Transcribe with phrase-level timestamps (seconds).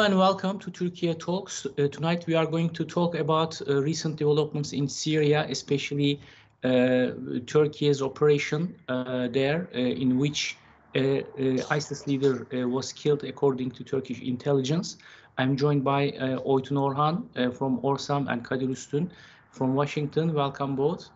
[0.00, 1.66] Hello and welcome to Turkey Talks.
[1.66, 6.18] Uh, tonight we are going to talk about uh, recent developments in Syria, especially
[6.64, 7.12] uh,
[7.44, 10.56] Turkey's operation uh, there, uh, in which
[10.96, 11.20] uh,
[11.68, 14.96] ISIS leader was killed according to Turkish intelligence.
[15.36, 19.10] I'm joined by uh, Oytun Orhan from Orsam and Kadir Üstün
[19.50, 20.32] from Washington.
[20.32, 21.10] Welcome both.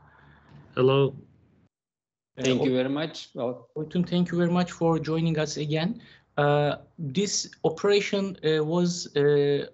[0.74, 1.14] Hello.
[2.38, 3.30] Thank you very much.
[3.32, 6.02] Well, Oytun, thank you very much for joining us again.
[6.36, 9.66] Uh, this operation uh, was uh,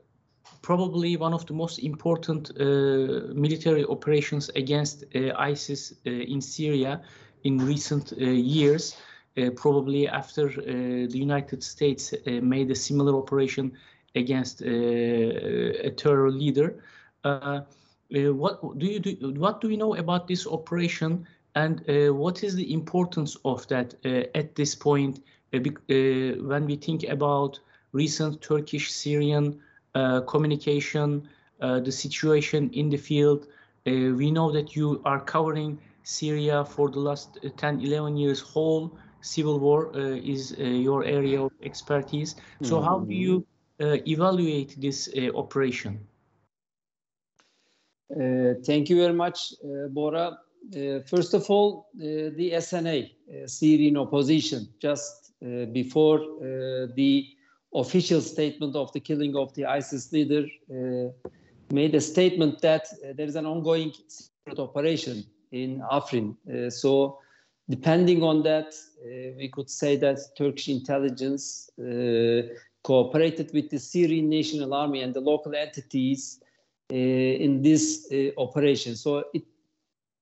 [0.62, 7.00] probably one of the most important uh, military operations against uh, ISIS uh, in Syria
[7.44, 8.96] in recent years.
[9.56, 10.48] probably after
[11.12, 13.72] the United States made a similar operation
[14.14, 16.82] against a terror leader.
[18.42, 19.32] what do you do?
[19.38, 21.80] What do we know about this operation, and
[22.18, 23.94] what is the importance of that
[24.34, 25.20] at this point?
[25.52, 27.58] Uh, uh, when we think about
[27.92, 29.60] recent Turkish-Syrian
[29.94, 31.28] uh, communication,
[31.60, 33.46] the situation in the field,
[33.84, 39.58] we know that you are covering Syria for the last 10, 11 years whole civil
[39.58, 42.36] war uh, is uh, your area of expertise.
[42.62, 43.46] So mm how do you
[43.80, 46.06] uh, evaluate this operation?
[48.66, 49.54] thank you very much,
[49.90, 50.38] Bora.
[51.06, 53.10] first of all, the SNA,
[53.46, 55.19] Syrian opposition, just
[55.72, 57.26] before uh, the
[57.74, 61.30] official statement of the killing of the ISIS leader uh,
[61.72, 66.36] made a statement that there is an ongoing secret operation in Afrin.
[66.72, 67.18] so
[67.68, 68.74] depending on that,
[69.36, 71.70] we could say that Turkish intelligence
[72.82, 76.40] cooperated with the Syrian National Army and the local entities
[76.92, 78.96] uh, in this uh, operation.
[78.96, 79.44] So, it,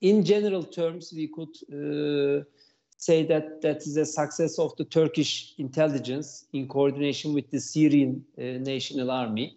[0.01, 2.45] in general terms, we could uh,
[2.99, 8.25] say that that is a success of the Turkish intelligence in coordination with the Syrian
[8.37, 9.57] uh, National Army.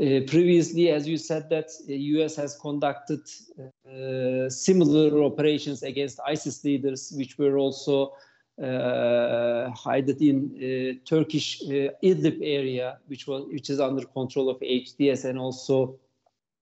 [0.00, 2.34] Uh, previously, as you said, that the U.S.
[2.36, 3.20] has conducted
[3.60, 8.14] uh, similar operations against ISIS leaders, which were also
[8.62, 14.60] uh, hidden in uh, Turkish uh, Idlib area, which was which is under control of
[14.60, 15.96] HTS and also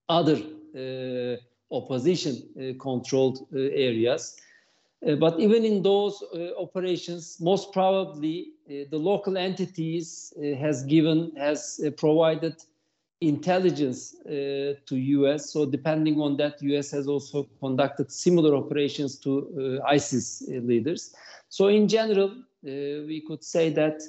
[0.08, 0.40] other
[1.70, 4.36] opposition-controlled areas.
[5.06, 10.84] Uh, but even in those uh, operations, most probably uh, the local entities uh, has
[10.84, 12.62] given, has uh, provided
[13.22, 15.52] intelligence uh, to US.
[15.52, 21.14] So depending on that, US has also conducted similar operations to ISIS leaders.
[21.48, 24.00] So in general, we could say that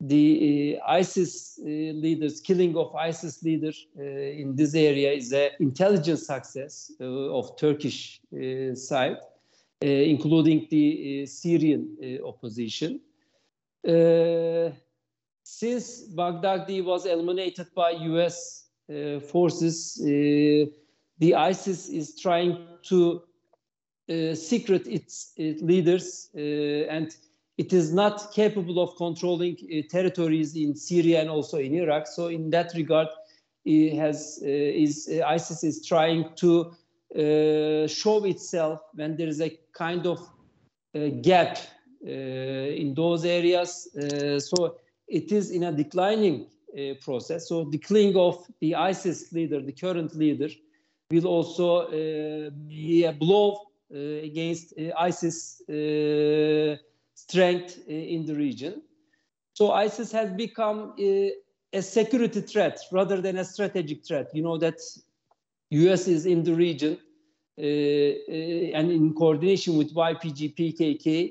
[0.00, 7.56] the ISIS leaders, killing of ISIS leaders in this area is an intelligence success of
[7.58, 8.20] Turkish
[8.74, 9.18] side.
[9.84, 12.98] Uh, including the uh, Syrian uh, opposition.
[15.44, 18.68] since Baghdadi was eliminated by US
[19.30, 22.56] forces, the ISIS is trying
[22.88, 23.22] to
[24.34, 27.14] secret its, its leaders and
[27.58, 32.06] it is not capable of controlling uh, territories in Syria and also in Iraq.
[32.06, 33.08] So in that regard,
[33.66, 36.72] has uh, is uh, ISIS is trying to
[37.14, 40.18] uh, show itself when there is a kind of
[40.94, 41.58] uh, gap
[42.04, 43.88] uh, in those areas.
[43.96, 44.76] Uh, so
[45.08, 46.46] it is in a declining
[46.76, 47.48] uh, process.
[47.48, 50.48] So the killing of the ISIS leader, the current leader,
[51.10, 55.62] will also uh, be a blow against ISIS
[57.14, 58.82] strength in the region.
[59.54, 64.30] So ISIS has become a security threat rather than a strategic threat.
[64.34, 64.80] You know that
[65.70, 66.98] US is in the region
[67.58, 71.30] uh, uh, and in coordination with YPG, PKK,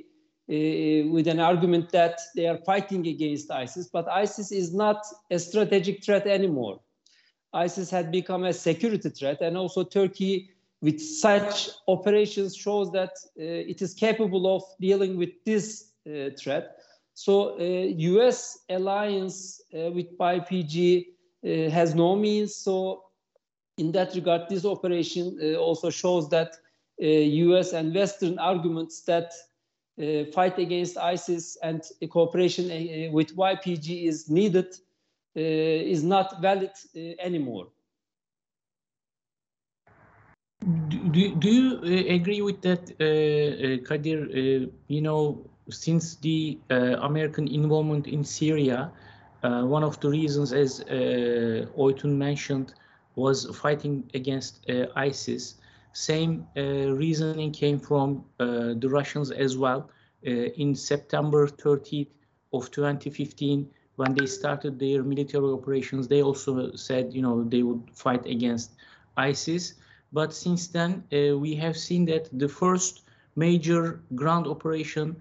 [0.50, 5.38] uh, with an argument that they are fighting against ISIS, but ISIS is not a
[5.38, 6.80] strategic threat anymore.
[7.54, 10.50] ISIS had become a security threat, and also Turkey,
[10.82, 16.76] with such operations, shows that uh, it is capable of dealing with this uh, threat.
[17.14, 18.60] So, U.S.
[18.70, 21.06] alliance with YPG
[21.72, 22.56] has no means.
[22.56, 23.05] So,
[23.78, 26.56] in that regard, this operation uh, also shows that
[26.98, 29.34] US uh, and Western arguments that
[30.02, 34.76] uh, fight against ISIS and cooperation with YPG is needed
[35.36, 36.72] is not valid
[37.20, 37.68] anymore.
[40.88, 44.70] Do, do you uh, agree with that, uh, uh, Kadir?
[44.88, 48.92] you know, since the American involvement in Syria,
[49.42, 52.74] one of the reasons, as uh, Oytun mentioned,
[53.16, 55.56] was fighting against uh, ISIS.
[55.94, 56.62] Same uh,
[56.94, 59.90] reasoning came from uh, the Russians as well.
[60.64, 62.10] in September 30th
[62.52, 67.84] of 2015, when they started their military operations, they also said, you know, they would
[67.94, 68.72] fight against
[69.18, 69.76] ISIS.
[70.12, 73.02] But since then, uh, we have seen that the first
[73.36, 75.16] major ground operation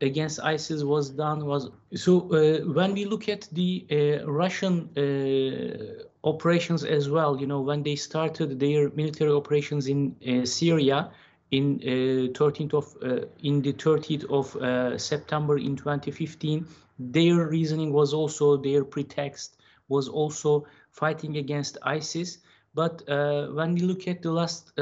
[0.00, 6.04] against ISIS was done was so uh, when we look at the uh, Russian uh,
[6.28, 11.10] operations as well, you know, when they started their military operations in uh, Syria
[11.50, 16.66] in 13th uh, of uh, in the 30th of September in 2015,
[16.98, 19.56] their reasoning was also their pretext
[19.88, 22.38] was also fighting against ISIS.
[22.74, 24.72] But when we look at the last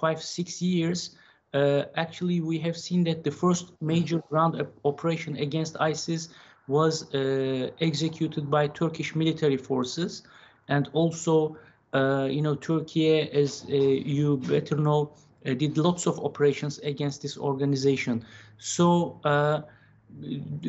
[0.00, 1.16] five six years,
[1.54, 6.28] uh, actually we have seen that the first major ground operation against ISIS
[6.66, 10.22] was uh, executed by Turkish military forces.
[10.68, 11.56] And also
[11.92, 15.12] uh, you know Turkey as uh, you better know
[15.44, 18.24] uh, did lots of operations against this organization.
[18.58, 19.62] So uh,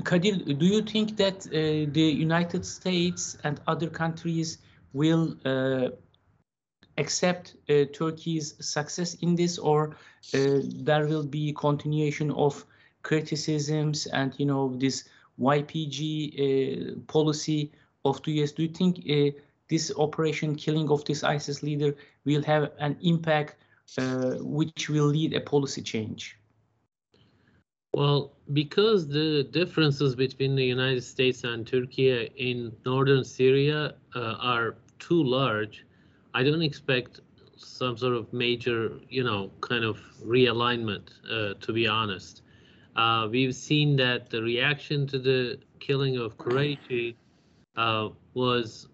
[0.04, 4.58] Kadir, do you think that the United States and other countries
[4.94, 5.36] will
[6.98, 9.96] accept uh, Turkey's success in this, or
[10.34, 12.66] uh, there will be continuation of
[13.02, 15.04] criticisms and you know this
[15.40, 17.72] YPG uh, policy
[18.06, 18.52] of the US?
[18.52, 19.38] Do you think uh,
[19.70, 21.96] this operation killing of this ISIS leader
[22.26, 23.56] will have an impact
[24.40, 26.38] which will lead a policy change?
[27.94, 34.76] Well, because the differences between the United States and Turkey in northern Syria uh, are
[34.98, 35.86] too large,
[36.34, 37.22] I don't expect
[37.58, 42.42] some sort of major, you know, kind of realignment, uh, to be honest.
[42.96, 47.16] Uh, we've seen that the reaction to the killing of Qurayshi
[47.76, 48.88] uh, was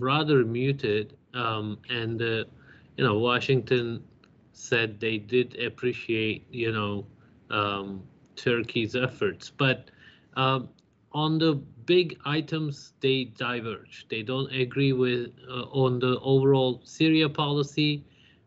[0.00, 2.44] rather muted, um, and uh,
[2.96, 4.02] you know, Washington
[4.52, 7.06] said they did appreciate, you know,
[7.50, 8.02] um,
[8.36, 9.90] Turkey's efforts, but
[10.36, 10.68] um,
[11.12, 14.06] on the big items, they diverge.
[14.08, 18.04] They don't agree with uh, on the overall Syria policy.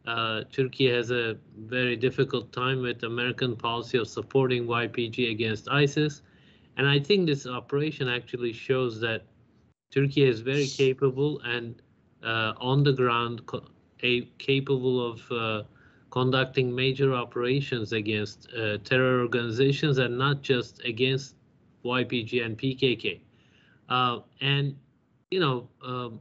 [0.07, 6.21] Uh, Turkey has a very difficult time with American policy of supporting YPG against ISIS.
[6.77, 9.25] And I think this operation actually shows that
[9.91, 11.81] Turkey is very capable and
[12.23, 13.41] uh, on the ground
[14.37, 15.63] capable of uh,
[16.11, 21.35] conducting major operations against uh, terror organizations and not just against
[21.83, 23.19] YPG and PKK.
[23.89, 24.75] Uh, and,
[25.31, 26.19] you know, um,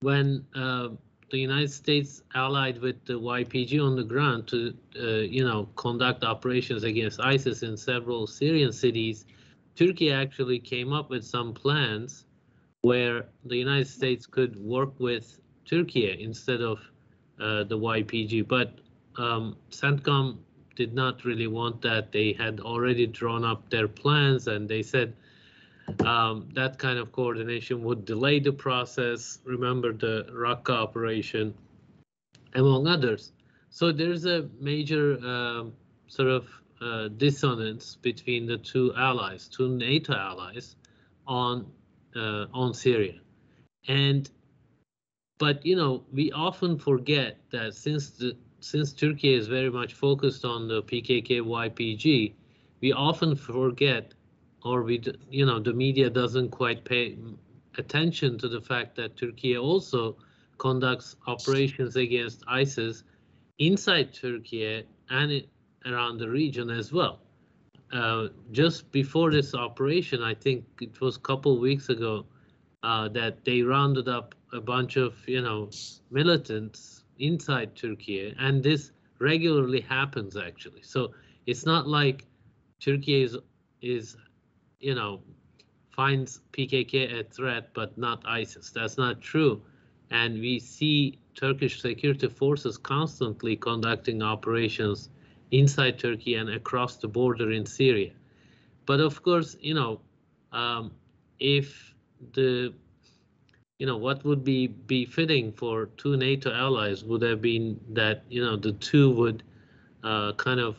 [0.00, 0.88] when uh,
[1.30, 6.24] the United States allied with the YPG on the ground to, uh, you know, conduct
[6.24, 9.24] operations against ISIS in several Syrian cities,
[9.74, 12.26] Turkey actually came up with some plans
[12.82, 16.78] where the United States could work with Turkey instead of
[17.40, 18.46] uh, the YPG.
[18.46, 18.78] But
[19.16, 20.36] um, CENTCOM
[20.76, 22.12] did not really want that.
[22.12, 25.14] They had already drawn up their plans and they said
[26.02, 29.38] um, that kind of coordination would delay the process.
[29.44, 31.54] Remember the Raqqa operation,
[32.54, 33.32] among others.
[33.70, 35.64] So there's a major uh,
[36.08, 36.48] sort of
[36.80, 40.76] uh, dissonance between the two allies, two NATO allies,
[41.26, 41.66] on
[42.16, 43.20] uh, on Syria,
[43.88, 44.28] and
[45.38, 50.44] but you know we often forget that since the since Turkey is very much focused
[50.44, 52.32] on the PKK YPG,
[52.80, 54.14] we often forget,
[54.64, 57.18] or we, you know, the media doesn't quite pay
[57.78, 60.16] attention to the fact that Turkey also
[60.58, 63.04] conducts operations against ISIS
[63.58, 65.42] inside Turkey and
[65.86, 67.20] around the region as well.
[67.92, 72.24] Uh, just before this operation, I think it was a couple weeks ago
[72.82, 75.68] uh, that they rounded up a bunch of, you know,
[76.10, 80.82] militants inside Turkey, and this regularly happens actually.
[80.82, 81.12] So
[81.46, 82.24] it's not like
[82.80, 83.36] Turkey is
[83.80, 84.16] is
[84.82, 85.22] you know
[85.90, 88.70] finds PKK a threat but not ISIS.
[88.70, 89.62] That's not true,
[90.10, 95.10] and we see Turkish security forces constantly conducting operations
[95.52, 98.12] inside Turkey and across the border in Syria.
[98.86, 100.00] But of course, you know,
[100.52, 100.92] um,
[101.40, 101.94] if
[102.32, 102.74] the
[103.78, 108.42] you know, what would be befitting for two NATO allies would have been that, you
[108.44, 109.42] know, the two would
[110.04, 110.76] uh, kind of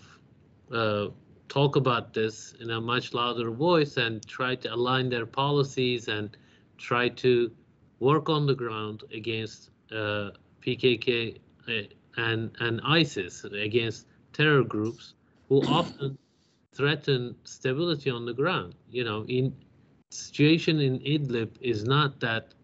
[0.72, 1.08] uh,
[1.54, 6.36] talk about this in a much louder voice and try to align their policies and
[6.80, 7.52] try to
[8.00, 10.32] work on the ground against uh,
[10.62, 11.72] PKK uh,
[12.18, 15.14] and, and ISIS, against terror groups
[15.48, 16.18] who often
[16.74, 18.74] threaten stability on the ground.
[18.90, 19.56] You know, in
[20.10, 22.56] situation in Idlib is not that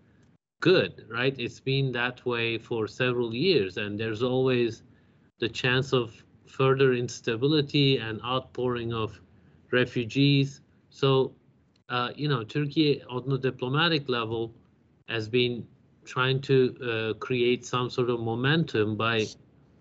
[0.62, 1.36] good, right?
[1.38, 4.81] It's been that way for several years, and there's always
[5.38, 9.22] the chance of further instability and outpouring of
[9.72, 10.62] refugees.
[10.89, 11.34] So
[11.89, 14.53] uh, you know, Turkey on the diplomatic level
[15.08, 15.65] has been
[16.06, 19.25] trying to uh, create some sort of momentum by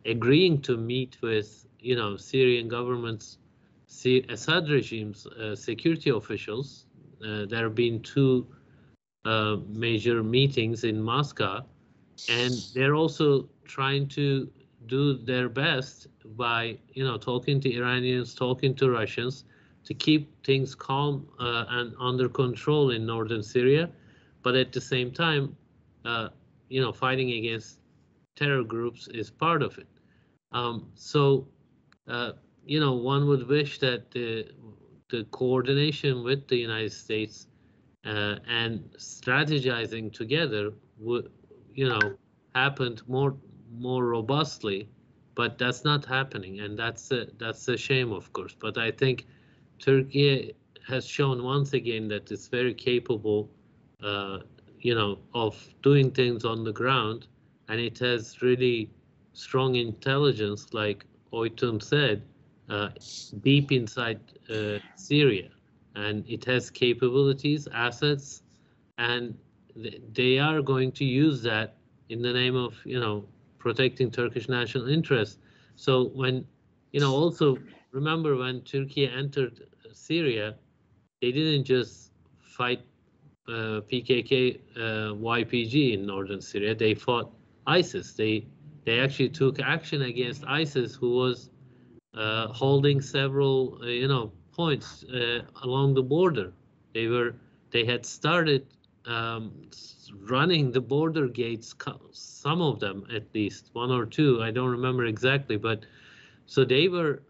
[0.04, 3.38] agreeing to meet with, you know, Syrian government's
[4.28, 6.86] Assad regime's uh, security officials.
[7.24, 8.46] Uh, there have been two
[9.24, 11.64] uh, major meetings in Moscow,
[12.28, 14.50] and they're also trying to
[14.88, 19.44] do their best by, you know, talking to Iranians, talking to Russians,
[19.84, 23.90] to keep things calm uh, and under control in northern Syria,
[24.42, 25.56] but at the same time,
[26.04, 26.28] uh,
[26.68, 27.80] you know, fighting against
[28.36, 29.88] terror groups is part of it.
[30.52, 31.48] Um, so,
[32.08, 32.32] uh,
[32.66, 34.46] you know, one would wish that the
[35.10, 37.48] the coordination with the United States
[38.04, 41.30] uh, and strategizing together would,
[41.74, 42.16] you know,
[42.54, 43.36] happened more
[43.76, 44.88] more robustly,
[45.34, 48.54] but that's not happening, and that's a, that's a shame, of course.
[48.58, 49.26] But I think
[49.78, 50.54] Turkey
[50.86, 53.50] has shown once again that it's very capable,
[54.02, 54.38] uh,
[54.80, 57.26] you know, of doing things on the ground,
[57.68, 58.90] and it has really
[59.32, 62.22] strong intelligence, like Oytun said,
[62.68, 62.88] uh,
[63.42, 64.20] deep inside
[64.50, 65.50] uh, Syria,
[65.94, 68.42] and it has capabilities, assets,
[68.98, 69.36] and
[69.82, 71.76] th they are going to use that
[72.08, 73.24] in the name of, you know,
[73.58, 75.38] protecting Turkish national interests.
[75.76, 76.46] So when,
[76.92, 77.58] you know, also
[77.92, 80.56] remember when Turkey entered Syria,
[81.20, 82.80] they didn't just fight
[83.48, 84.80] uh, PKK, uh,
[85.14, 86.74] YPG in northern Syria.
[86.74, 87.32] They fought
[87.66, 88.14] ISIS.
[88.14, 88.46] They
[88.84, 91.50] they actually took action against ISIS, who was
[92.14, 96.52] uh, holding several, uh, you know, points uh, along the border.
[96.94, 97.34] They were
[97.70, 98.66] they had started
[99.08, 99.52] um,
[100.30, 101.74] running the border gates,
[102.12, 104.42] some of them at least, one or two.
[104.42, 105.84] I don't remember exactly, but
[106.46, 107.22] so they were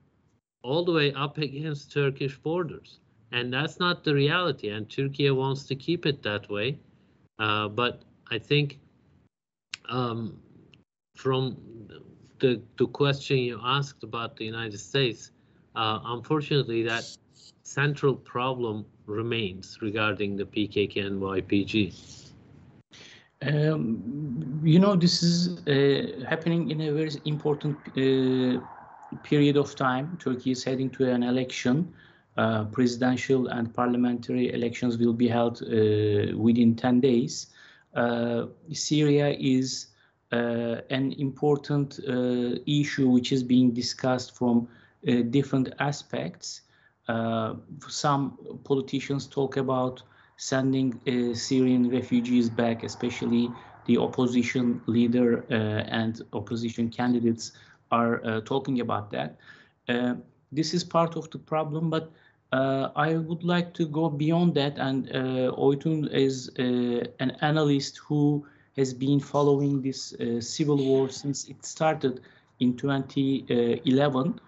[0.62, 3.00] all the way up against Turkish borders.
[3.32, 4.70] And that's not the reality.
[4.70, 6.78] And Turkey wants to keep it that way.
[7.38, 8.78] Uh, but I think
[9.88, 10.40] um,
[11.14, 11.56] from
[12.38, 15.30] the, the question you asked about the United States,
[15.76, 17.04] uh, unfortunately, that
[17.62, 22.30] central problem remains regarding the PKK and YPG.
[23.40, 28.60] Um, you know, this is uh, happening in a very important uh,
[29.22, 31.92] period of time, Turkey is heading to an election.
[32.36, 37.48] Uh, presidential and parliamentary elections will be held uh, within 10 days.
[37.94, 39.88] Uh, Syria is
[40.30, 41.98] uh, an important
[42.66, 44.68] issue which is being discussed from
[45.30, 46.62] different aspects.
[47.88, 50.02] Some politicians talk about
[50.36, 51.00] sending
[51.34, 53.50] Syrian refugees back, especially
[53.86, 57.52] the opposition leader and opposition candidates
[57.90, 59.36] are uh, talking about that.
[59.88, 60.14] Uh,
[60.52, 62.12] this is part of the problem, but
[62.52, 64.78] uh, I would like to go beyond that.
[64.78, 68.46] And uh, Oytun is an analyst who
[68.76, 72.20] has been following this civil war since it started
[72.60, 74.40] in 2011.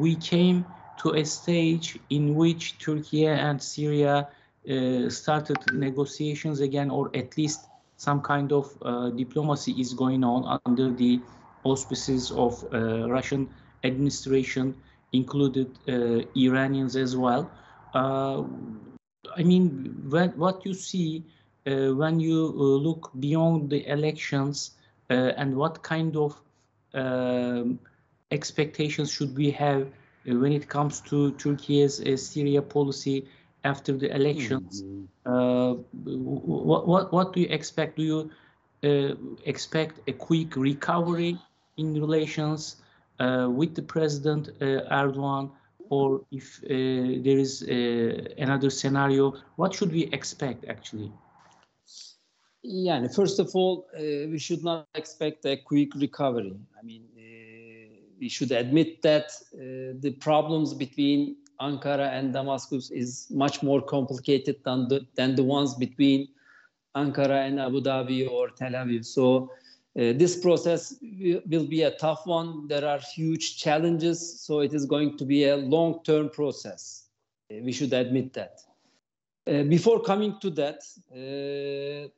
[0.00, 0.64] we came
[1.00, 4.28] to a stage in which Turkey and Syria
[4.68, 7.60] uh, started negotiations again, or at least
[7.96, 11.18] some kind of uh, diplomacy is going on under the
[11.64, 13.48] auspices of uh, Russian
[13.84, 14.74] administration
[15.12, 17.50] included uh, Iranians as well.
[17.94, 18.42] Uh,
[19.36, 21.24] I mean, when, what you see
[21.64, 24.72] when you look beyond the elections
[25.08, 26.40] and what kind of
[26.94, 27.78] um,
[28.32, 29.86] expectations should we have
[30.24, 33.26] when it comes to Turkey's uh, Syria policy
[33.64, 34.82] after the elections?
[34.82, 35.32] Mm -hmm.
[35.32, 35.72] uh,
[36.68, 37.96] what, what, what do you expect?
[37.96, 38.30] Do you
[38.82, 41.36] uh, expect a quick recovery
[41.76, 42.76] in relations
[43.18, 45.50] uh, with the President uh, Erdogan,
[45.90, 46.68] or if uh,
[47.24, 47.62] there is
[48.38, 51.12] another scenario, what should we expect actually?
[52.62, 56.56] Yeah, first of all, we should not expect a quick recovery.
[56.78, 57.02] I mean,
[58.20, 64.88] we should admit that the problems between Ankara and Damascus is much more complicated than
[64.88, 66.28] the, than the ones between
[66.96, 69.04] Ankara and Abu Dhabi or Tel Aviv.
[69.04, 69.50] So
[69.98, 72.68] uh, this process will be a tough one.
[72.68, 77.08] There are huge challenges, so it is going to be a long-term process.
[77.50, 78.60] Uh, we should admit that.
[79.46, 80.80] Uh, before coming to that,
[81.12, 82.08] uh,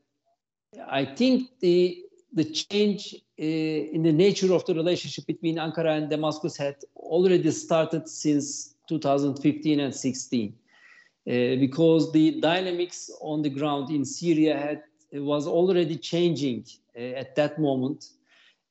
[0.88, 2.04] I think the
[2.34, 7.50] the change uh, in the nature of the relationship between Ankara and Damascus had already
[7.50, 14.82] started since 2015 and 16, uh, because the dynamics on the ground in Syria had
[15.14, 16.64] was already changing
[16.96, 18.10] uh, at that moment.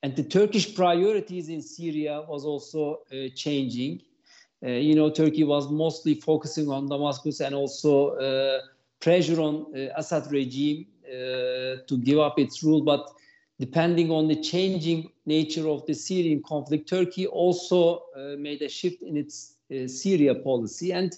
[0.04, 4.02] And the Turkish priorities in Syria was also uh, changing.
[4.64, 7.92] you know, Turkey was mostly focusing on Damascus and also
[9.00, 9.54] pressure on
[9.96, 10.86] Assad regime
[11.88, 13.10] to give up its rule, but
[13.62, 19.04] depending on the changing nature of the Syrian conflict, Turkey also uh, made a shift
[19.04, 20.92] in its uh, Syria policy.
[20.92, 21.16] And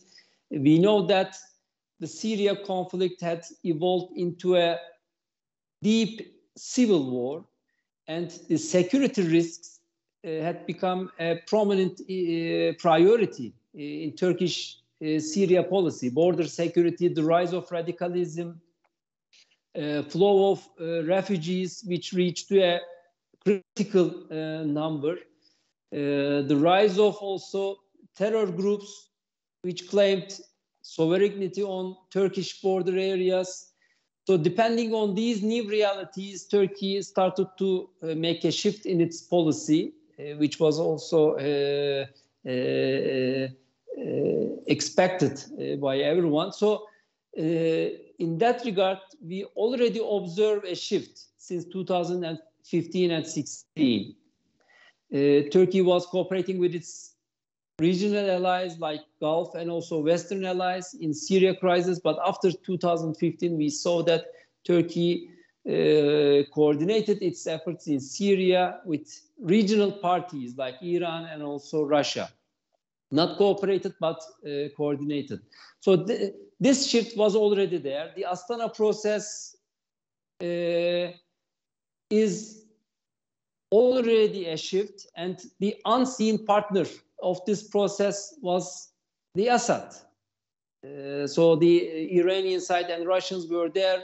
[0.51, 1.37] we know that
[2.01, 4.77] the Syria conflict had evolved into a
[5.81, 7.45] deep civil war,
[8.09, 9.79] and the security risks
[10.25, 16.09] uh, had become a prominent uh, priority in Turkish uh, Syria policy.
[16.09, 18.72] Border security, the rise of radicalism, uh,
[20.09, 22.79] flow of uh, refugees, which reached to a
[23.43, 25.17] critical uh, number,
[25.91, 27.77] the rise of also
[28.15, 29.09] terror groups
[29.63, 30.39] which claimed
[30.81, 33.71] sovereignty on Turkish border areas.
[34.25, 39.21] So depending on these new realities, Turkey started to uh, make a shift in its
[39.21, 42.05] policy, uh, which was also uh,
[44.67, 46.51] expected by everyone.
[46.51, 46.87] So
[47.35, 54.15] in that regard, we already observe a shift since 2015 and 16.
[55.13, 55.17] Uh,
[55.51, 57.15] Turkey was cooperating with its
[57.79, 61.99] regional allies like Gulf and also Western allies in Syria crisis.
[61.99, 64.25] But after 2015, we saw that
[64.63, 65.29] Turkey
[65.67, 72.31] uh, coordinated its efforts in Syria with regional parties like Iran and also Russia.
[73.11, 75.41] Not cooperated, but uh, coordinated.
[75.79, 76.05] So
[76.59, 78.11] this shift was already there.
[78.15, 79.55] The Astana process
[80.41, 81.11] uh,
[82.09, 82.65] is
[83.71, 86.85] already a shift, and the unseen partner
[87.21, 88.89] of this process was
[89.35, 89.95] the Assad.
[90.85, 94.03] Uh, so the Iranian side and Russians were there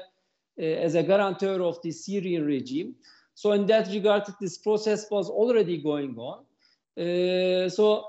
[0.57, 2.95] uh, as a guarantor of the Syrian regime.
[3.35, 6.45] So in that regard, this process was already going on.
[6.97, 8.05] Uh, so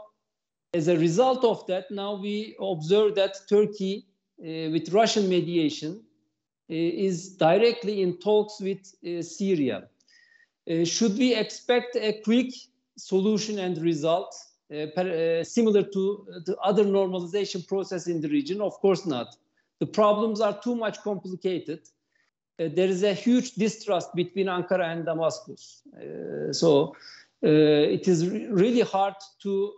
[0.73, 4.07] as a result of that, now we observe that Turkey
[4.40, 6.03] with Russian mediation
[6.70, 9.88] uh, is directly in talks with uh, Syria.
[10.85, 12.53] should we expect a quick
[12.96, 14.33] solution and result
[14.94, 18.61] per, similar to the other normalization process in the region?
[18.61, 19.35] Of course not.
[19.81, 21.81] The problems are too much complicated.
[22.61, 25.83] Uh, there is a huge distrust between Ankara and Damascus.
[25.96, 26.94] Uh, so
[27.42, 27.48] uh,
[27.96, 29.72] it is really hard to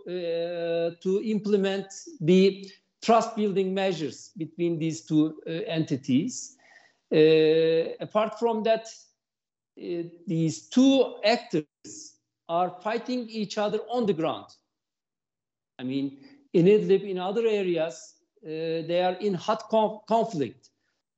[1.04, 1.86] to implement
[2.20, 2.70] the
[3.02, 6.56] trust building measures between these two uh, entities.
[7.12, 8.86] Uh, apart from that,
[9.78, 12.14] uh, these two actors
[12.48, 14.46] are fighting each other on the ground.
[15.78, 16.18] I mean,
[16.52, 19.68] in Idlib, in other areas, they are in hot
[20.08, 20.70] conflict.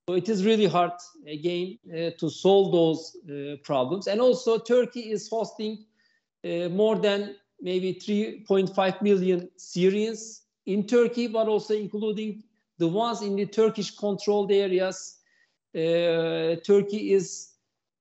[0.09, 0.93] So it is really hard,
[1.27, 4.07] again, uh, to solve those uh, problems.
[4.07, 5.87] And also, Turkey is hosting
[6.45, 12.43] uh, more than maybe 3.5 million Syrians in Turkey, but also including
[12.79, 15.19] the ones in the Turkish controlled areas.
[15.75, 17.51] Uh, Turkey is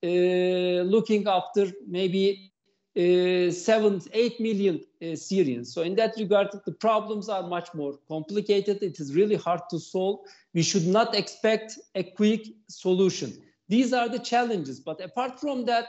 [0.04, 2.52] uh, looking after maybe
[2.96, 5.74] uh, seven, eight million uh, Syrians.
[5.74, 8.84] So in that regard, the problems are much more complicated.
[8.84, 10.20] It is really hard to solve.
[10.54, 13.34] We should not expect a quick solution.
[13.68, 14.80] These are the challenges.
[14.80, 15.88] But apart from that,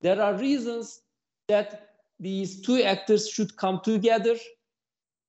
[0.00, 1.00] there are reasons
[1.48, 1.88] that
[2.20, 4.36] these two actors should come together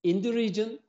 [0.03, 0.79] in the region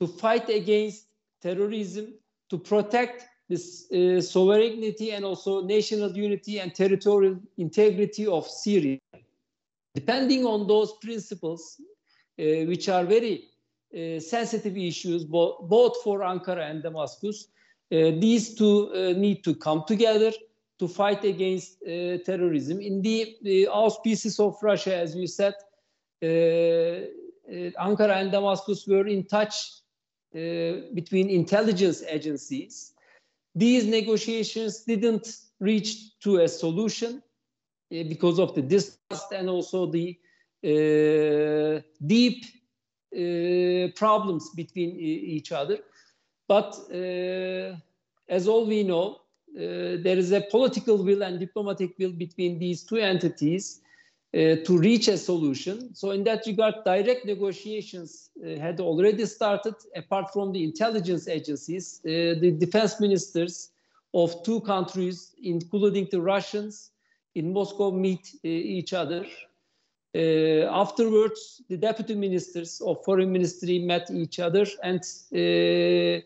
[0.00, 1.06] to fight against
[1.42, 2.14] terrorism,
[2.50, 8.98] to protect this uh, sovereignty and also national unity and territorial integrity of Syria.
[9.94, 11.80] Depending on those principles,
[12.38, 13.48] uh, which are very
[13.94, 17.48] uh, sensitive issues bo both for Ankara and Damascus,
[17.90, 20.32] uh, these two uh, need to come together
[20.78, 22.80] to fight against uh, terrorism.
[22.80, 25.54] In the auspices of Russia, as you said,
[27.50, 29.54] Ankara and Damascus were in touch
[30.32, 32.92] between intelligence agencies.
[33.54, 37.22] These negotiations didn't reach to a solution
[37.90, 40.18] because of the distrust and also the
[42.06, 42.44] deep
[43.96, 45.78] problems between each other.
[46.46, 46.78] But
[48.28, 49.22] as all we know,
[49.56, 53.80] uh, there is a political will and diplomatic will between these two entities
[54.32, 55.94] to reach a solution.
[55.94, 59.74] So in that regard, direct negotiations uh, had already started.
[59.96, 63.70] Apart from the intelligence agencies, uh, the defense ministers
[64.12, 66.90] of two countries, including the Russians,
[67.34, 69.24] in Moscow meet uh, each other.
[70.14, 75.02] Uh, afterwards, the deputy ministers of foreign ministry met each other, and
[75.34, 76.20] uh,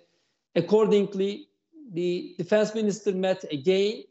[0.54, 1.48] accordingly,
[1.92, 4.04] the defense minister met again.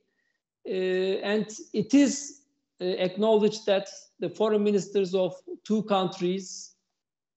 [0.66, 2.41] and it is uh,
[2.82, 3.88] acknowledged that
[4.20, 6.72] the foreign ministers of two countries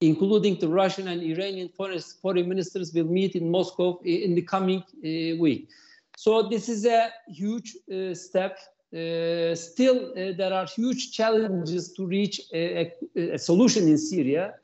[0.01, 5.37] including the Russian and Iranian foreign ministers, will meet in Moscow in the coming uh,
[5.41, 5.69] week.
[6.17, 8.59] So this is a huge uh, step.
[8.93, 14.55] Uh, still, uh, there are huge challenges to reach a, a, a, solution in Syria.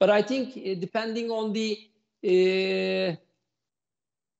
[0.00, 1.78] But I think depending on the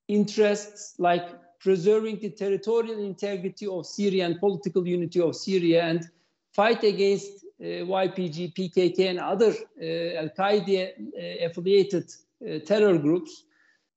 [0.08, 1.28] interests like
[1.60, 6.08] preserving the territorial integrity of Syria and political unity of Syria and
[6.52, 12.04] fight against uh, YPG, PKK, and other uh, Al Qaeda uh, affiliated
[12.46, 13.44] uh, terror groups,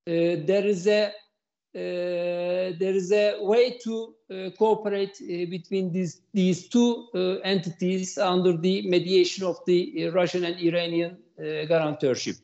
[0.07, 0.11] uh,
[0.45, 1.11] there is a
[1.75, 4.15] uh, there is a way to
[4.57, 5.19] cooperate
[5.49, 7.07] between these these two
[7.43, 12.39] entities under the mediation of the Russian and Iranian guarantorship.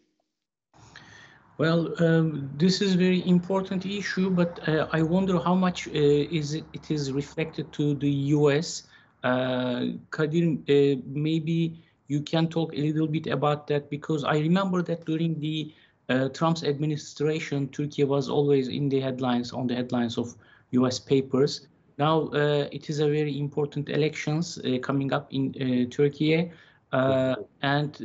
[1.58, 5.92] Well, um, this is a very important issue, but uh, I wonder how much uh,
[5.94, 8.84] is it, it is reflected to the U.S.
[9.24, 14.82] Uh, Kadir, uh, maybe you can talk a little bit about that because I remember
[14.84, 15.74] that during the
[16.10, 20.36] uh, Trump's administration, Turkey was always in the headlines, on the headlines of
[20.72, 21.00] U.S.
[21.00, 21.68] papers.
[21.98, 26.52] Now uh, it is a very important elections coming up in Turkey,
[26.92, 27.98] and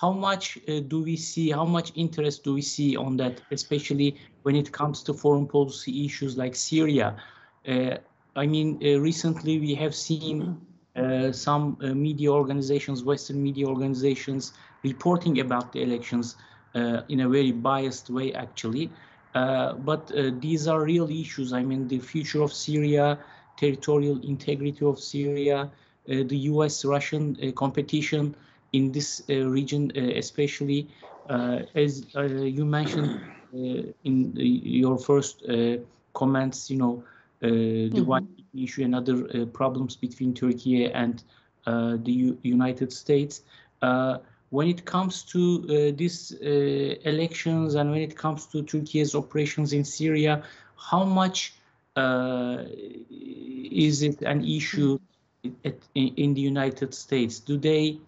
[0.00, 4.16] how much uh, do we see, how much interest do we see on that, especially
[4.42, 7.16] when it comes to foreign policy issues like Syria?
[7.66, 7.96] Uh,
[8.36, 10.56] I mean, uh, recently we have seen
[10.94, 14.52] uh, some uh, media organizations, Western media organizations,
[14.84, 16.36] reporting about the elections
[16.76, 18.90] uh, in a very biased way, actually.
[19.34, 21.52] but these are real issues.
[21.52, 23.18] I mean, the future of Syria,
[23.56, 25.70] territorial integrity of Syria,
[26.06, 28.34] the U.S.-Russian competition,
[28.72, 30.88] in this uh, region, uh, especially
[31.28, 33.20] uh, as you mentioned
[34.04, 35.42] in the, your first
[36.14, 37.02] comments, you know,
[37.40, 38.06] the mm -hmm.
[38.06, 41.24] one issue and other problems between Turkey and
[42.04, 43.42] the U United States
[44.50, 49.72] when it comes to uh, these uh, elections and when it comes to Turkey's operations
[49.72, 50.42] in Syria,
[50.76, 51.54] how much
[51.96, 52.64] uh,
[53.10, 54.98] is it an issue
[55.64, 57.40] at, in, in, the United States?
[57.40, 57.98] Do they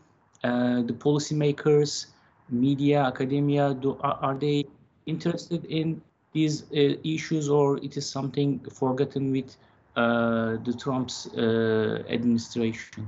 [0.44, 2.06] uh, the policymakers,
[2.48, 4.64] media, academia, do, are, are they
[5.06, 6.00] interested in
[6.32, 9.56] these uh, issues or it is something forgotten with
[9.96, 13.06] uh, the Trump's uh, administration?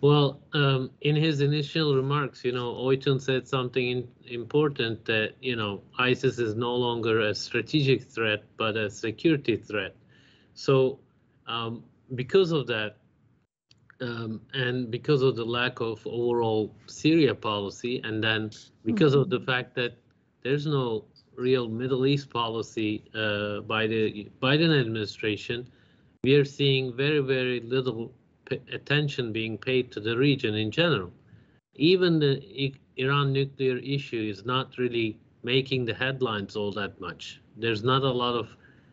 [0.00, 5.56] Well, um, in his initial remarks, you know, Oytun said something in, important that, you
[5.56, 9.96] know, ISIS is no longer a strategic threat, but a security threat.
[10.54, 10.98] So
[11.46, 11.82] um,
[12.14, 12.96] because of that,
[14.00, 18.50] um, and because of the lack of overall Syria policy, and then
[18.84, 19.22] because mm -hmm.
[19.22, 19.92] of the fact that
[20.42, 21.04] there's no
[21.36, 25.66] real Middle East policy uh, by the Biden administration,
[26.24, 28.12] we are seeing very, very little
[28.72, 31.12] attention being paid to the region in general.
[31.74, 37.40] Even the Iran nuclear issue is not really making the headlines all that much.
[37.56, 38.48] There's not a lot of,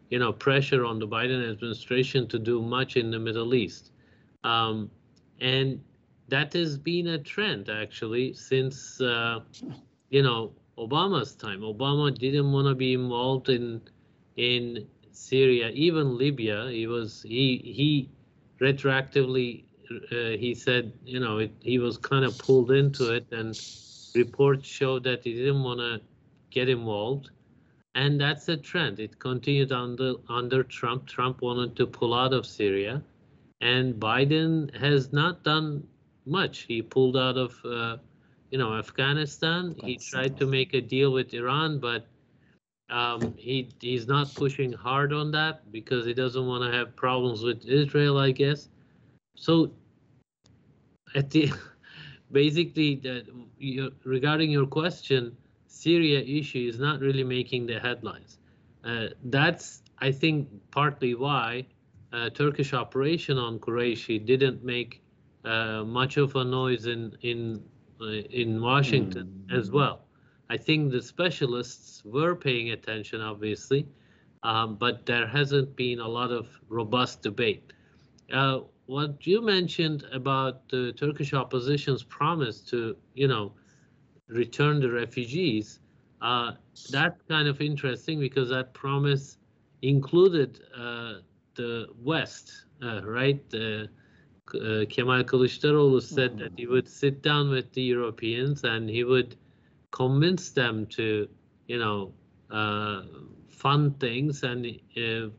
[0.10, 3.93] you know, pressure on the Biden administration to do much in the Middle East.
[4.44, 4.90] Um,
[5.40, 5.82] and
[6.30, 9.40] that has been a trend actually since uh,
[10.10, 11.62] you know Obama's time.
[11.62, 13.82] Obama didn't want to be involved in
[14.38, 16.70] in Syria, even Libya.
[16.70, 18.10] He was he he
[18.60, 19.64] retroactively
[20.12, 23.58] uh, he said you know it, he was kind of pulled into it, and
[24.16, 26.02] reports show that he didn't want to
[26.50, 27.30] get involved.
[27.96, 29.00] And that's a trend.
[29.00, 31.06] It continued under under Trump.
[31.06, 33.04] Trump wanted to pull out of Syria
[33.64, 35.88] and Biden has not done
[36.26, 36.66] much.
[36.68, 37.98] He pulled out of, uh,
[38.52, 39.74] you know, Afghanistan.
[39.82, 42.06] He tried to make a deal with Iran, but
[42.90, 47.42] um, he he's not pushing hard on that because he doesn't want to have problems
[47.42, 48.68] with Israel, I guess.
[49.38, 49.72] So,
[51.16, 51.50] at the
[52.34, 53.02] basically,
[53.58, 58.40] you, regarding your question, Syria issue is not really making the headlines.
[58.84, 61.66] Uh, that's I think partly why
[62.14, 65.02] uh, Turkish operation on Qurayshi didn't make
[65.44, 67.62] uh, much of a noise in in
[68.00, 69.58] uh, in Washington mm.
[69.58, 70.06] as well.
[70.50, 73.88] I think the specialists were paying attention, obviously,
[74.44, 77.74] um, but there hasn't been a lot of robust debate.
[78.32, 83.54] Uh, what you mentioned about the Turkish opposition's promise to, you know,
[84.28, 85.80] return the refugees,
[86.22, 86.52] uh,
[86.92, 89.38] that's kind of interesting because that promise
[89.82, 91.16] included uh,
[91.56, 93.44] the West, uh, right?
[93.54, 93.88] Uh,
[94.90, 99.36] Kemal Kılıçdaroğlu said that he would sit down with the Europeans and he would
[99.92, 101.28] convince them to,
[101.68, 102.12] you know,
[102.52, 103.04] uh,
[103.50, 104.66] fund things and
[104.98, 105.30] uh,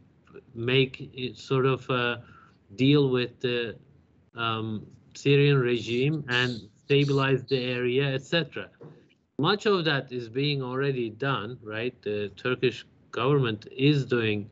[0.54, 2.22] make sort of a
[2.76, 3.76] deal with the
[4.34, 8.68] um, Syrian regime and stabilize the area, etc.
[9.38, 11.94] Much of that is being already done, right?
[12.02, 14.50] The Turkish government is doing,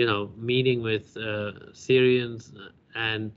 [0.00, 2.54] you know, meeting with uh, Syrians
[2.94, 3.30] and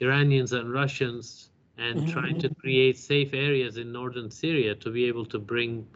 [0.00, 1.50] Iranians and Russians
[1.84, 2.10] and mm-hmm.
[2.10, 5.86] trying to create safe areas in northern Syria to be able to bring,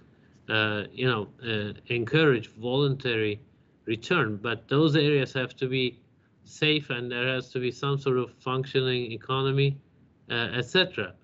[0.48, 3.40] uh, you know, uh, encourage voluntary
[3.84, 4.36] return.
[4.36, 5.98] But those areas have to be
[6.44, 9.76] safe and there has to be some sort of functioning economy,
[10.30, 11.14] uh, etc.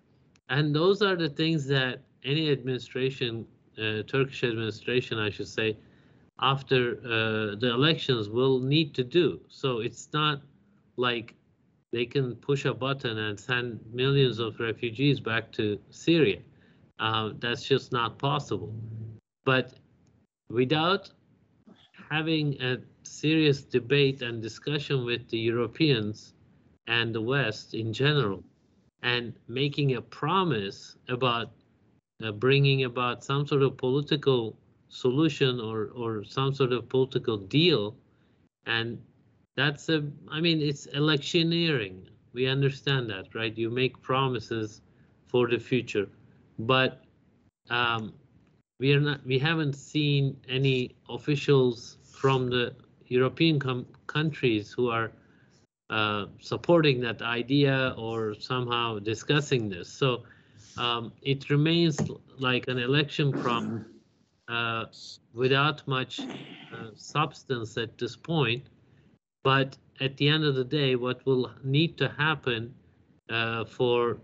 [0.48, 3.46] And those are the things that any administration,
[3.78, 5.76] uh, Turkish administration, I should say,
[6.40, 9.40] after uh, the elections will need to do.
[9.48, 10.42] So it's not
[10.96, 11.34] like
[11.92, 16.40] they can push a button and send millions of refugees back to Syria.
[16.98, 18.72] Uh, that's just not possible.
[19.44, 19.74] But
[20.50, 21.10] without
[22.10, 26.34] having a serious debate and discussion with the Europeans
[26.86, 28.42] and the West in general,
[29.02, 31.52] and making a promise about
[32.22, 34.56] uh, bringing about some sort of political
[34.88, 37.96] solution or or some sort of political deal.
[38.66, 38.98] And
[39.56, 42.08] that's a i mean it's electioneering.
[42.32, 43.56] We understand that right?
[43.56, 44.82] You make promises
[45.26, 46.08] for the future.
[46.58, 47.04] But
[47.70, 48.12] um,
[48.80, 52.74] we are not we haven't seen any officials from the
[53.06, 53.58] european
[54.06, 55.12] countries who are
[55.90, 59.88] uh, supporting that idea or somehow discussing this.
[59.88, 60.24] So
[60.76, 61.98] um, it remains
[62.38, 63.84] like an election promise
[64.48, 64.86] uh,
[65.34, 68.68] without much uh, substance at this point.
[69.44, 72.74] But at the end of the day, what will need to happen
[73.28, 74.18] uh, for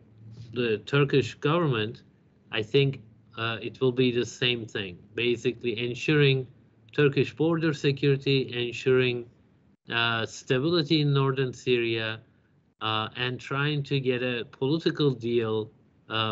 [0.52, 2.02] the Turkish government,
[2.50, 3.00] I think
[3.36, 6.46] uh, it will be the same thing, basically ensuring
[6.92, 9.26] Turkish border security, ensuring
[9.92, 12.20] uh, stability in northern Syria,
[12.80, 15.70] and trying to get a political deal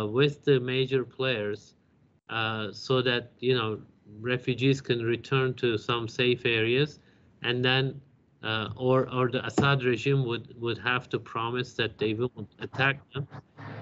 [0.09, 1.75] with the major players
[2.33, 3.81] uh, so that you know
[4.21, 6.99] refugees can return to some safe areas,
[7.43, 8.01] and then
[8.43, 13.01] uh, or or the Assad regime would would have to promise that they won't attack
[13.13, 13.29] them,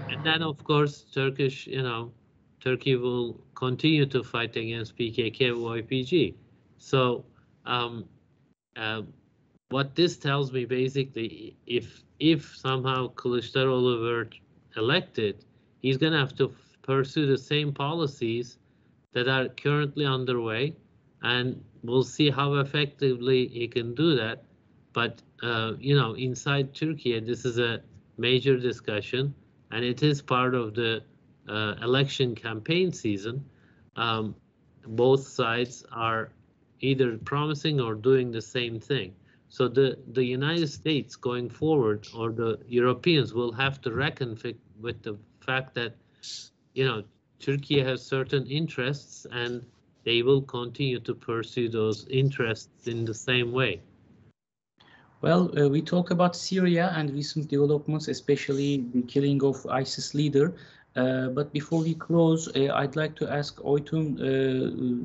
[0.08, 2.12] and then of course Turkish you know
[2.60, 6.34] Turkey will continue to fight against PKK or YPG.
[6.78, 7.24] So
[7.66, 8.04] um,
[8.76, 9.02] uh,
[9.70, 14.28] what this tells me basically, if if somehow Kılıçdaroğlu were
[14.76, 15.44] elected,
[15.82, 16.52] he's going to have to
[16.90, 18.59] pursue the same policies
[19.12, 20.74] that are currently underway,
[21.22, 24.42] and we'll see how effectively he can do that.
[24.92, 27.81] But uh, you know, inside Turkey, this is a
[28.18, 29.33] major discussion,
[29.70, 31.03] and it is part of the
[31.48, 33.44] uh, election campaign season.
[33.94, 34.35] Um,
[34.85, 36.33] both sides are
[36.81, 39.14] either promising or doing the same thing.
[39.48, 44.38] So the, the United States going forward or the Europeans will have to reckon
[44.81, 45.94] with the fact that
[46.74, 47.04] you know,
[47.38, 49.64] Turkey has certain interests and
[50.04, 53.80] they will continue to pursue those interests in the same way.
[55.22, 60.54] Well, uh, we talk about Syria and recent developments, especially the killing of ISIS leader.
[60.96, 65.04] Uh, but before we close, uh, I'd like to ask Oytun uh,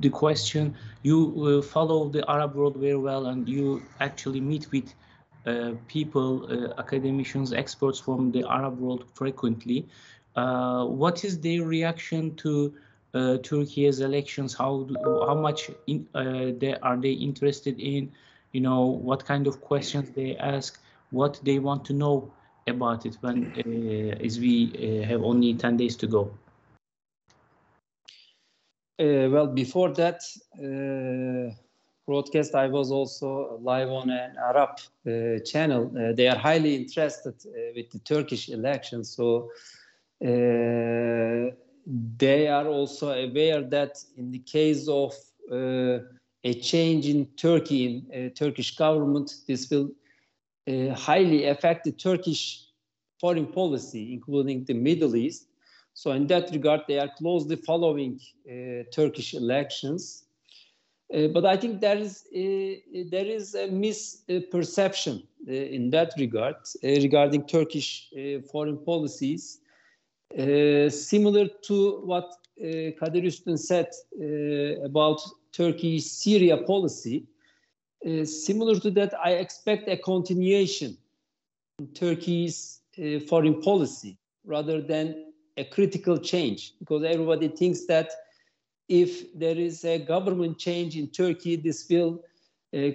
[0.00, 0.74] the question.
[1.02, 4.94] You uh, follow the Arab world very well and you actually meet with
[5.46, 9.86] uh, people, academicians, experts from the Arab world frequently.
[10.36, 12.74] Uh, what is their reaction to
[13.14, 14.54] uh, Turkey's elections?
[14.54, 14.86] How
[15.26, 18.12] how much in, uh, they are they interested in?
[18.52, 20.78] You know what kind of questions they ask,
[21.10, 22.30] what they want to know
[22.66, 23.52] about it when
[24.20, 26.30] as we have only ten days to go.
[28.98, 30.22] Uh, well, before that
[30.58, 31.54] uh,
[32.06, 34.70] broadcast, I was also live on an Arab
[35.06, 35.90] uh, channel.
[36.14, 37.34] they are highly interested
[37.74, 39.50] with the Turkish elections, so
[40.20, 41.52] they
[42.48, 45.14] are also aware that in the case of
[45.52, 45.98] uh,
[46.44, 49.90] a change in Turkey, in uh, Turkish government, this will
[50.94, 52.66] highly affect the Turkish
[53.20, 55.48] foreign policy, including the Middle East.
[55.94, 60.24] So in that regard, they are closely following uh, Turkish elections.
[61.14, 67.46] Uh, but I think there is uh, there is a misperception in that regard regarding
[67.46, 68.10] Turkish
[68.50, 69.60] foreign policies.
[70.34, 72.24] Similar to what
[72.58, 75.20] uh, Kadir Üstün said uh, about
[75.52, 77.26] Turkey's Syria policy,
[78.06, 80.96] uh, similar to that, I expect a continuation
[81.78, 82.80] in Turkey's
[83.28, 88.10] foreign policy rather than a critical change, because everybody thinks that
[88.88, 92.22] if there is a government change in Turkey, this will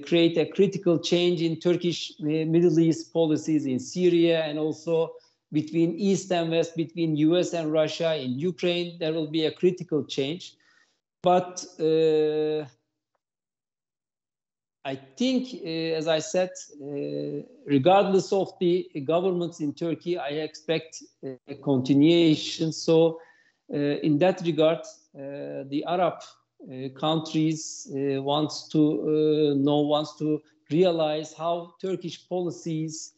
[0.03, 5.13] create a critical change in Turkish Middle East policies in Syria and also
[5.51, 10.03] between East and West, between US and Russia, in Ukraine, there will be a critical
[10.03, 10.55] change.
[11.21, 12.65] But uh,
[14.83, 16.49] I think, uh, as I said,
[16.81, 22.71] uh, regardless of the governments in Turkey, I expect a continuation.
[22.71, 23.19] So,
[23.71, 31.33] uh, in that regard, uh, the Arab uh, countries wants to know, wants to realize
[31.33, 33.13] how Turkish policies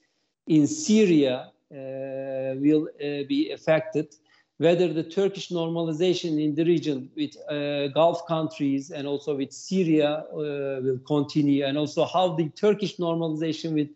[0.47, 2.87] in Syria will
[3.27, 4.15] be affected
[4.57, 10.25] whether the Turkish normalization in the region with uh, Gulf countries and also with Syria
[10.31, 13.89] uh, will continue, and also how the Turkish normalization with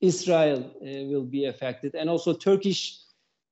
[0.00, 2.98] Israel uh, will be affected, and also Turkish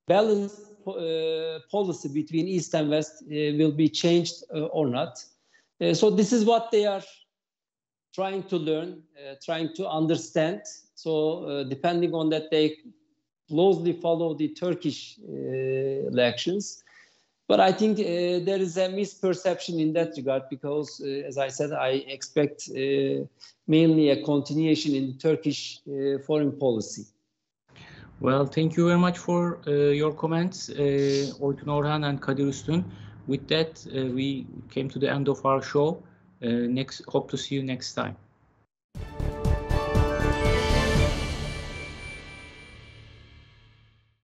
[0.07, 5.25] balance uh, policy between East and West uh, will be changed uh, or not.
[5.95, 7.03] so this is what they are
[8.14, 9.03] trying to learn,
[9.45, 10.61] trying to understand.
[10.95, 12.77] So depending on that, they
[13.53, 16.65] closely follow the Turkish uh, elections.
[17.51, 18.05] But I think uh,
[18.49, 22.59] there is a misperception in that regard because, uh, as I said, I expect
[23.77, 25.81] mainly a continuation in Turkish
[26.27, 27.05] foreign policy.
[28.21, 29.71] Well, thank you very much for uh,
[30.03, 30.75] your comments, uh,
[31.47, 32.85] Oytun Orhan and Kadir Üstün.
[33.27, 35.88] With that, uh, we came to the end of our show.
[36.41, 38.17] Uh, next, hope to see you next time.